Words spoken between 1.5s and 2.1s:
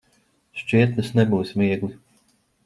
viegli.